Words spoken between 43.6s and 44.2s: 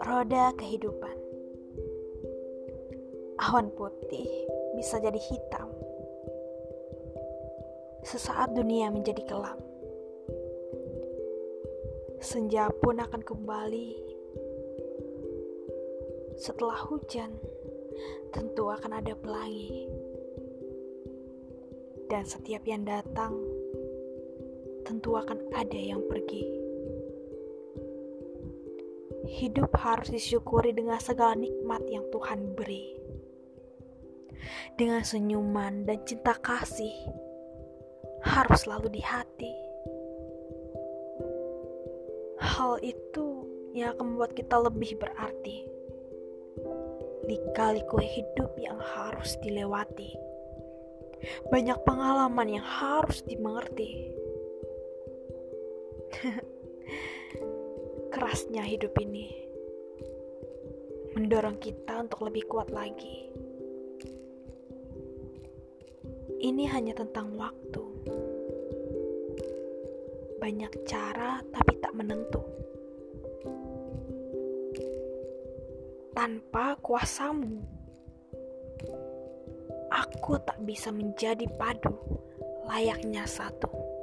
yang akan